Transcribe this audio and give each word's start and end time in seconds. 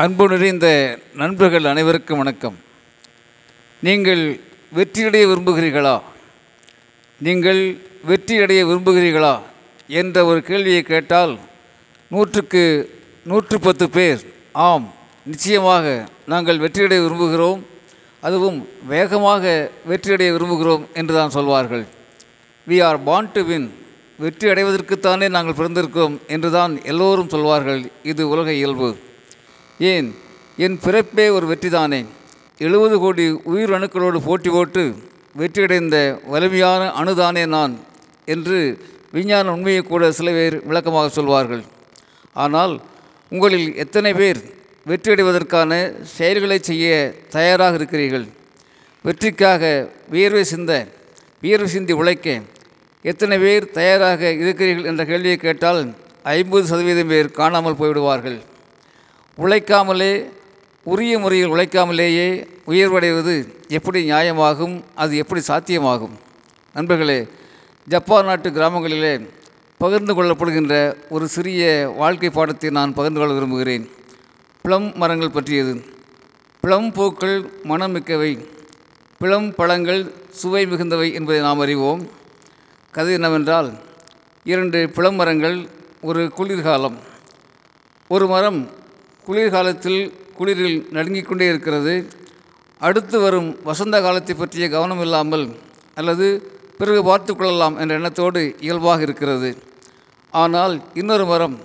அன்பு 0.00 0.24
நிறைந்த 0.32 0.66
நண்பர்கள் 1.20 1.64
அனைவருக்கும் 1.70 2.20
வணக்கம். 2.22 2.54
நீங்கள் 3.86 4.22
வெற்றியடைய 4.76 5.24
விரும்புகிறீர்களா? 5.30 5.94
நீங்கள் 7.26 7.60
வெற்றியடைய 8.10 8.60
விரும்புகிறீர்களா? 8.68 9.32
என்ற 10.02 10.24
ஒரு 10.30 10.40
கேள்வியை 10.50 10.82
கேட்டால் 10.82 11.32
நூற்றுக்கு 12.12 12.62
நூற்று 13.32 13.58
பத்து 13.66 13.88
பேர் 13.96 14.22
ஆம் 14.68 14.86
நிச்சயமாக 15.32 15.86
நாங்கள் 16.34 16.62
வெற்றியடைய 16.64 17.02
விரும்புகிறோம் 17.06 17.60
அதுவும் 18.22 18.58
வேகமாக 18.94 19.44
வெற்றியடைய 19.92 20.30
விரும்புகிறோம் 20.38 20.86
என்று 20.94 21.14
தான் 21.20 21.36
சொல்வார்கள். 21.38 21.84
We 22.70 22.78
are 22.88 23.02
born 23.10 23.32
to 23.36 23.44
win 23.50 23.68
வெற்றி 24.24 24.48
அடைவதற்குத்தானே 24.54 25.28
நாங்கள் 25.38 25.60
பிறந்திருக்கிறோம் 25.60 26.18
என்று 26.26 26.50
தான் 26.58 26.82
எல்லோரும் 26.94 27.32
சொல்வார்கள். 27.36 27.84
இது 28.12 28.22
உலக 28.34 28.50
இயல்பு. 28.62 28.90
ஏன்? 29.88 30.08
என் 30.56 30.78
பிறப்பே 30.84 31.28
ஒரு 31.28 31.46
வெற்றிதானே? 31.50 32.00
எழுபது 32.58 32.98
கோடி 32.98 33.24
உயிர் 33.50 33.72
அணுக்களோடு 33.76 34.18
போட்டி 34.24 34.50
போட்டு 34.50 34.82
வெற்றியடைந்த 35.38 35.96
வலிமையான 36.32 36.82
அணுதானே 37.00 37.46
நான் 37.46 37.74
என்று 38.24 38.58
விஞ்ஞான 39.12 39.52
உண்மையை 39.52 39.82
கூட 39.82 40.10
சில 40.18 40.30
பேர் 40.30 40.56
விளக்கமாக 40.64 41.08
சொல்வார்கள். 41.08 41.62
ஆனால் 42.32 42.74
உங்களில் 43.28 43.76
எத்தனை 43.76 44.12
பேர் 44.14 44.40
வெற்றியடைவதற்கான 44.86 45.70
செயல்களை 46.16 46.58
செய்ய 46.58 47.14
தயாராக 47.30 47.74
இருக்கிறீர்கள்? 47.74 48.26
வெற்றிக்காக 49.04 49.64
வியர்வை 50.08 50.44
சிந்த 50.44 50.72
வியர்வை 51.42 51.68
சிந்தி 51.68 51.92
உழைக்க 51.92 52.40
எத்தனை 53.02 53.38
பேர் 53.38 53.70
தயாராக 53.70 54.32
இருக்கிறீர்கள் 54.42 54.84
என்ற 54.84 55.04
கேள்வியை 55.04 55.36
கேட்டால் 55.36 55.82
ஐம்பது 56.22 56.66
சதவீதம் 56.66 57.08
பேர் 57.08 57.36
காணாமல் 57.40 57.80
போய்விடுவார்கள். 57.80 58.38
உழைக்காமலே 59.36 60.30
உரிய 60.82 61.18
முறையில் 61.18 61.48
உழைக்காமலேயே 61.48 62.46
உயர்வடைவது 62.66 63.48
எப்படி 63.68 64.10
நியாயமாகும்? 64.10 64.82
அது 64.94 65.16
எப்படி 65.16 65.42
சாத்தியமாகும்? 65.48 66.10
நண்பர்களே 66.74 67.26
ஜப்பான் 67.88 68.24
நாட்டு 68.24 68.50
கிராமங்களிலே 68.50 69.28
பகிர்ந்து 69.78 70.14
கொள்ளப்படுகின்ற 70.14 70.94
ஒரு 71.08 71.28
சிறிய 71.28 71.92
வாழ்க்கை 71.96 72.30
பாடத்தை 72.30 72.70
நான் 72.70 72.94
பகிர்ந்து 72.94 73.20
கொள்ள 73.20 73.34
விரும்புகிறேன். 73.34 73.90
பிளம் 74.64 74.94
மரங்கள் 74.94 75.30
பற்றியது. 75.30 75.84
பிளம் 76.66 76.92
பூக்கள் 76.92 77.50
மனம் 77.62 77.94
மிக்கவை 77.94 78.48
பிளம் 79.20 79.52
பழங்கள் 79.52 80.12
சுவை 80.30 80.66
மிகுந்தவை 80.66 81.12
என்பதை 81.12 81.40
நாம் 81.40 81.58
அறிவோம். 81.58 82.08
கதை 82.90 83.12
என்னவென்றால் 83.12 83.72
இரண்டு 84.44 84.90
பிளம் 84.94 85.14
மரங்கள் 85.14 85.68
ஒரு 86.00 86.30
குளிர்காலம். 86.34 86.98
ஒரு 88.08 88.26
மரம் 88.26 88.70
குளிர்காலத்தில் 89.26 90.00
குளிரில் 90.38 90.78
நடுங்கிக் 90.96 91.28
கொண்டே 91.28 91.46
இருக்கிறது. 91.52 91.94
அடுத்து 92.80 93.16
வரும் 93.20 93.48
வசந்த 93.68 93.96
காலத்தை 94.06 94.34
பற்றிய 94.34 94.66
கவனம் 94.68 95.02
இல்லாமல் 95.06 95.46
அல்லது 95.98 96.28
பிறகு 96.78 97.00
பார்த்து 97.08 97.32
கொள்ளலாம் 97.36 97.76
என்ற 97.80 97.92
எண்ணத்தோடு 97.98 98.42
இயல்பாக 98.66 99.02
இருக்கிறது. 99.06 99.50
ஆனால் 100.42 100.74
இன்னொரு 101.00 101.24
மரம் 101.32 101.56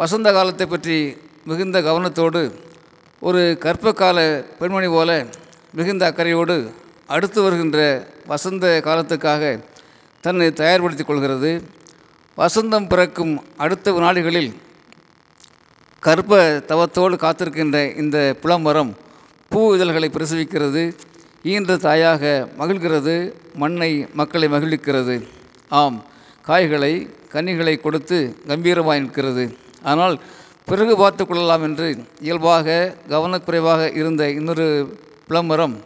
வசந்த 0.00 0.28
காலத்தை 0.32 0.66
பற்றி 0.66 0.98
மிகுந்த 1.50 1.80
கவனத்தோடு 1.88 2.42
ஒரு 3.28 3.42
கற்பகால 3.64 4.18
பெண்மணி 4.58 4.88
போல 4.94 5.10
மிகுந்த 5.78 6.04
அக்கறையோடு 6.10 6.56
அடுத்து 7.14 7.38
வருகின்ற 7.42 7.78
வசந்த 8.26 8.66
காலத்துக்காக 8.84 9.42
தன்னை 10.24 10.48
தயார்படுத்திக் 10.60 11.08
கொள்கிறது. 11.08 11.50
வசந்தம் 12.36 12.88
பிறக்கும் 12.92 13.34
அடுத்த 13.56 13.96
நாடுகளில் 14.04 14.52
கர்ப்ப 16.06 16.38
தவத்தோடு 16.70 17.16
காத்திருக்கின்ற 17.22 17.78
இந்த 18.02 18.18
புலமரம் 18.42 18.90
பூ 19.50 19.60
இதழ்களை 19.74 20.08
பிரசவிக்கிறது 20.16 20.82
ஈன்ற 21.52 21.76
தாயாக 21.84 22.22
மகிழ்கிறது 22.58 23.14
மண்ணை 23.62 23.88
மக்களை 24.20 24.48
மகிழ்விக்கிறது. 24.54 25.14
ஆம் 25.80 25.96
காய்களை 26.48 26.90
கனிகளை 27.34 27.74
கொடுத்து 27.84 28.18
கம்பீரமாக 28.50 28.98
நிற்கிறது. 29.04 29.44
ஆனால் 29.92 30.16
பிறகு 30.68 30.94
பார்த்து 30.96 31.22
கொள்ளலாம் 31.24 31.64
என்று 31.68 31.88
இயல்பாக 32.26 32.76
கவனக்குறைவாக 33.14 33.88
இருந்த 34.00 34.28
இன்னொரு 34.38 34.66
புலமரம் 35.28 35.78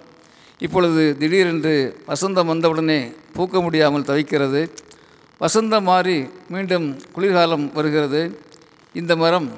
இப்பொழுது 0.67 1.05
திடீரென்று 1.23 1.77
வசந்தம் 2.11 2.51
வந்தவுடனே 2.53 3.01
பூக்க 3.37 3.63
முடியாமல் 3.67 4.09
தவிக்கிறது. 4.11 4.63
வசந்தம் 5.41 5.89
மாறி 5.93 6.19
மீண்டும் 6.55 6.87
குளிர்காலம் 7.17 7.67
வருகிறது. 7.79 8.23
இந்த 8.95 9.13
மரம் 9.25 9.49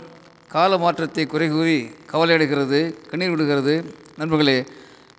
கால 0.51 0.79
மாற்றத்தை 0.79 1.27
குறை 1.27 1.49
கூறி 1.49 1.91
கவலையடைகிறது 2.13 3.09
கண்ணீர் 3.09 3.31
விடுகிறது. 3.31 3.95
நண்பர்களே 4.17 4.65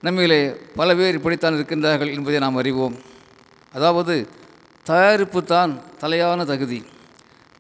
நம்மிலே 0.03 0.56
பல 0.75 0.96
பேர் 0.96 1.14
இப்படித்தான் 1.14 1.53
இருக்கின்றார்கள் 1.53 2.14
என்பதை 2.14 2.40
நாம் 2.40 2.56
அறிவோம். 2.56 2.96
அதாவது 3.74 4.28
தயாரிப்பு 4.84 5.44
தான் 5.44 5.81
தலையான 6.02 6.46
தகுதி. 6.46 6.84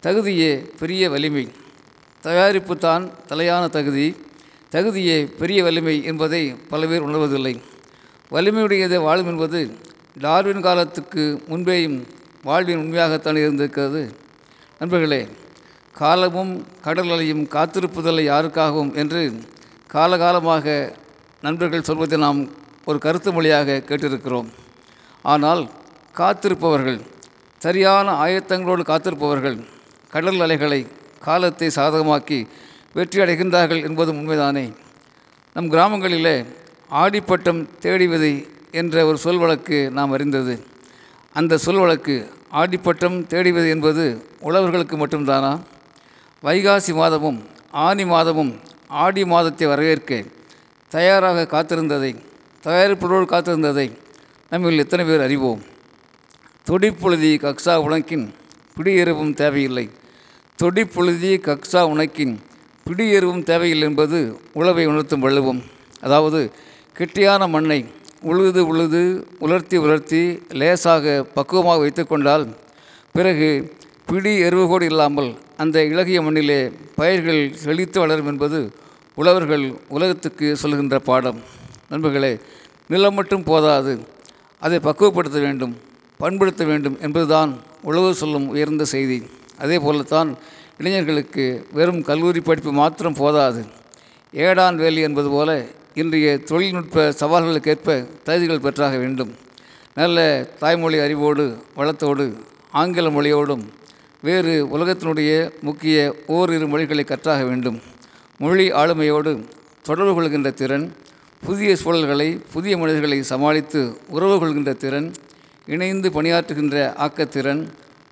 தகுதியே 0.03 0.69
பெரிய 0.79 1.09
வலிமை. 1.09 1.47
தயாரிப்பு 2.21 2.77
தான் 2.77 3.09
தலையான 3.27 3.69
தகுதி. 3.69 4.15
தகுதியே 4.71 5.31
பெரிய 5.37 5.63
வலிமை 5.63 6.03
என்பதை 6.03 6.55
பல 6.69 6.87
பேர் 6.87 7.03
உணர்வதில்லை. 7.03 7.61
வலிமையுடையதே 8.31 8.99
வாழும் 9.01 9.27
என்பது 9.27 9.75
டார்வின் 10.19 10.61
காலத்துக்கு 10.61 11.41
முன்பேயும் 11.49 12.03
வாழ்வின் 12.43 12.77
உண்மையாகத்தான் 12.77 13.37
இருந்திருக்கிறது. 13.37 14.15
நண்பர்களே 14.79 15.27
காலமும் 15.99 16.53
கடல் 16.85 17.11
அலையும் 17.13 17.43
காத்திருப்புதலை 17.55 18.23
யாருக்காகவும் 18.31 18.91
என்று 19.01 19.21
காலகாலமாக 19.93 20.65
நண்பர்கள் 21.45 21.87
சொல்வதை 21.89 22.17
நாம் 22.25 22.39
ஒரு 22.89 22.97
கருத்து 23.05 23.29
மொழியாக 23.35 23.83
கேட்டிருக்கிறோம். 23.89 24.49
ஆனால் 25.33 25.63
காத்திருப்பவர்கள் 26.19 26.99
சரியான 27.61 28.13
ஆயத்தங்களோடு 28.23 28.83
காத்திருப்பவர்கள் 28.91 29.57
கடல் 30.13 30.41
அலைகளை 30.45 30.81
காலத்தை 31.27 31.67
சாதகமாக்கி 31.75 32.39
வெற்றி 32.97 33.19
அடைகின்றார்கள் 33.23 33.83
என்பதும் 33.87 34.19
உண்மைதானே. 34.21 34.65
நம் 35.55 35.69
கிராமங்களிலே 35.73 36.35
ஆடிப்பட்டம் 37.01 37.61
தேடி 37.83 38.07
விதை 38.07 38.33
என்ற 38.81 39.05
ஒரு 39.09 39.17
சொல் 39.25 39.41
வழக்கு 39.43 39.77
நாம் 39.97 40.13
அறிந்தது. 40.15 40.55
அந்த 41.39 41.59
சொல் 41.65 41.81
வழக்கு 41.83 42.15
ஆடிப்பட்டம் 42.61 43.17
தேடி 43.33 43.51
விதை 43.51 43.69
என்பது 43.75 44.05
உழவர்களுக்கு 44.47 44.95
மட்டும்தானா? 45.03 45.51
வைகாசி 46.43 46.93
மாதமும் 46.93 47.39
ஆனி 47.71 48.05
மாதமும் 48.05 48.59
ஆடி 48.87 49.25
மாதத்தை 49.25 49.67
வரவேற்க 49.67 50.23
தயாராக 50.89 51.43
காத்திருந்ததை 51.51 52.09
தயாரிப்போடு 52.63 53.27
காத்திருந்ததை 53.33 53.85
நம்மில் 54.49 54.77
எத்தனை 54.77 55.05
பேர் 55.05 55.21
அறிவோம். 55.21 55.61
தொடிப்பொழுதி 56.67 57.31
கக்ஸா 57.43 57.75
உனக்கின் 57.85 58.25
பிடியெருவும் 58.77 59.33
தேவையில்லை. 59.33 59.89
தொடிப்பொழுதி 60.59 61.31
கக்ஸா 61.47 61.81
உனக்கின் 61.93 62.33
பிடியெருவும் 62.85 63.43
தேவையில்லை 63.43 63.87
என்பது 63.87 64.39
உழவை 64.53 64.85
உணர்த்தும் 64.85 65.19
வள்ளுவம். 65.19 65.61
அதாவது 66.01 66.51
கெட்டியான 66.97 67.49
மண்ணை 67.49 67.79
உழுது 68.21 68.67
உழுது 68.67 69.03
உலர்த்தி 69.39 69.77
உலர்த்தி 69.77 70.41
லேசாக 70.49 71.25
பக்குவமாக 71.35 71.79
வைத்து 71.79 72.07
கொண்டால் 72.07 72.47
பிறகு 73.11 73.75
பிடி 74.07 74.31
எருவுகோடு 74.43 74.85
இல்லாமல் 74.91 75.29
அந்த 75.57 75.77
இலகிய 75.91 76.19
மண்ணிலே 76.21 76.59
பயிர்கள் 76.99 77.41
செழித்து 77.63 77.99
வளரும் 77.99 78.29
என்பது 78.31 78.59
உழவர்கள் 79.15 79.65
உலகத்துக்கு 79.95 80.47
சொல்கின்ற 80.61 80.99
பாடம். 80.99 81.39
நண்பர்களே 81.89 82.31
நிலம் 82.87 83.17
மட்டும் 83.19 83.43
போதாது. 83.43 83.93
அதை 84.59 84.77
பக்குவப்படுத்த 84.87 85.39
வேண்டும் 85.45 85.73
பண்படுத்த 86.19 86.63
வேண்டும் 86.65 86.97
என்பதுதான் 87.01 87.51
உழவு 87.81 88.09
சொல்லும் 88.21 88.47
உயர்ந்த 88.47 88.85
செய்தி. 88.85 89.19
அதே 89.57 89.77
போலத்தான் 89.79 90.29
இளைஞர்களுக்கு 90.77 91.45
வெறும் 91.71 92.01
கல்லூரி 92.09 92.41
படிப்பு 92.41 92.71
மாத்திரம் 92.71 93.19
போதாது. 93.21 93.61
ஏடான் 94.45 94.75
வேலி 94.75 95.01
என்பது 95.01 95.29
போல 95.29 95.49
இன்றைய 96.01 96.37
தொழில்நுட்ப 96.49 97.09
சவால்களுக்கேற்ப 97.21 98.07
தகுதிகள் 98.23 98.65
பெற்றாக 98.65 98.97
வேண்டும். 98.97 99.31
நல்ல 99.95 100.17
தாய்மொழி 100.59 100.99
அறிவோடு 101.05 101.45
வளத்தோடு 101.77 102.25
ஆங்கில 102.71 103.09
மொழியோடும் 103.09 103.63
வேறு 104.27 104.53
உலகத்தினுடைய 104.77 105.29
முக்கிய 105.61 106.15
ஓரிரு 106.27 106.67
மொழிகளை 106.67 107.03
கற்றாக 107.03 107.43
வேண்டும். 107.43 107.77
மொழி 108.37 108.65
ஆளுமையோடு 108.71 109.31
தொடர்பு 109.87 110.13
கொள்கின்ற 110.13 110.49
திறன் 110.51 110.85
புதிய 111.45 111.71
சூழல்களை 111.83 112.27
புதிய 112.53 112.73
மனிதர்களை 112.77 113.17
சமாளித்து 113.23 113.81
உறவு 114.07 114.35
கொள்கின்ற 114.39 114.73
திறன் 114.73 115.07
இணைந்து 115.65 116.09
பணியாற்றுகின்ற 116.09 116.75
ஆக்கத்திறன் 117.05 117.63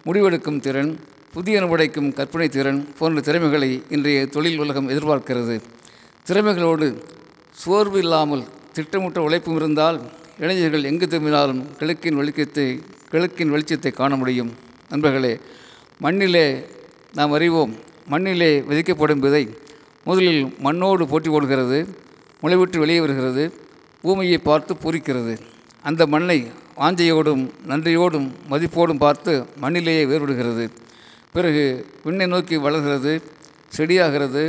முடிவெடுக்கும் 0.05 0.59
திறன் 0.59 0.91
புதிய 1.33 1.61
படைக்கும் 1.61 2.13
கற்பனை 2.13 2.49
திறன் 2.49 2.79
போன்ற 2.97 3.21
திறமைகளை 3.21 3.69
இன்றைய 3.89 4.25
தொழில் 4.25 4.59
உலகம் 4.59 4.89
எதிர்பார்க்கிறது. 4.89 5.55
திறமைகளோடு 6.27 6.87
சோர்வு 7.51 7.99
இல்லாமல் 7.99 8.43
திட்டமிட்ட 8.73 9.21
உழைப்பும் 9.21 9.55
இருந்தால் 9.55 9.99
இளைஞர்கள் 10.39 10.83
எங்கு 10.83 11.07
திரும்பினாலும் 11.07 11.61
கிழக்கின் 11.77 12.17
வெளிச்சத்தை 12.19 12.67
கிழக்கின் 13.09 13.53
வெளிச்சத்தை 13.53 13.91
காண 13.93 14.15
முடியும். 14.15 14.51
நண்பர்களே 14.89 15.33
மண்ணிலே 16.03 16.43
நாம் 17.13 17.31
அறிவோம் 17.31 17.71
மண்ணிலே 18.07 18.49
விதைக்கப்படும் 18.61 19.23
விதை 19.23 19.41
முதலில் 20.03 20.43
மண்ணோடு 20.65 21.03
போட்டி 21.07 21.29
போடுகிறது 21.29 21.79
முளைவிட்டு 22.41 22.77
வெளியே 22.77 22.99
வருகிறது 22.99 23.43
பூமியை 24.01 24.37
பார்த்து 24.37 24.73
பூரிக்கிறது. 24.83 25.33
அந்த 25.83 26.07
மண்ணை 26.07 26.37
வாஞ்சையோடும் 26.77 27.43
நன்றியோடும் 27.67 28.27
மதிப்போடும் 28.49 29.01
பார்த்து 29.05 29.33
மண்ணிலேயே 29.61 30.03
வேறுபடுகிறது. 30.11 30.65
பிறகு 31.33 31.65
விண்ணை 32.03 32.27
நோக்கி 32.27 32.57
வளர்கிறது 32.57 33.13
செடியாகிறது 33.77 34.43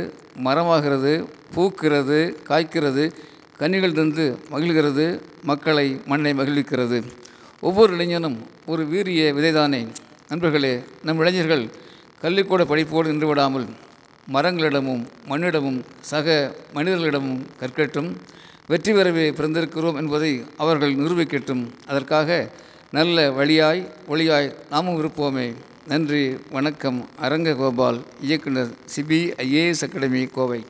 மரமாகிறது 0.45 1.13
பூக்கிறது 1.55 2.19
காய்க்கிறது 2.49 3.11
கனிகள் 3.57 3.97
தந்து 3.99 4.37
மகிழ்கிறது 4.51 5.07
மக்களை 5.43 5.87
மண்ணை 6.05 6.33
மகிழ்விக்கிறது. 6.33 6.99
ஒவ்வொரு 7.59 7.93
இளைஞனும் 7.93 8.39
ஒரு 8.65 8.85
வீரிய 8.85 9.33
விதைதானே 9.33 9.81
நண்பர்களே 10.31 10.83
நம் 11.03 11.19
இளைஞர்கள் 11.19 11.63
கல்விக்கூட 12.21 12.63
படிப்போடு 12.65 13.05
நின்று 13.05 13.27
விடாமல் 13.27 13.65
மரங்களிடமும் 14.33 15.05
மண்ணிடமும் 15.29 15.79
சக 16.01 16.55
மனிதர்களிடமும் 16.73 17.41
கற்கட்டும் 17.59 18.15
வெற்றி 18.67 18.93
பெறவே 18.93 19.25
பிறந்திருக்கிறோம் 19.31 19.95
என்பதை 19.95 20.43
அவர்கள் 20.57 20.95
நிரூபிக்கட்டும். 20.95 21.63
அதற்காக 21.87 22.49
நல்ல 22.91 23.31
வழியாய் 23.31 23.91
ஒளியாய் 24.09 24.55
நாமும் 24.69 25.01
இருப்போமே. 25.01 25.53
நன்றி 25.87 26.37
வணக்கம். 26.51 27.09
அரங்ககோபால் 27.21 28.01
இயக்குனர் 28.21 28.71
சிபிஐஏஎஸ் 28.95 29.83
அகாடமி 29.83 30.25
கோவை. 30.25 30.65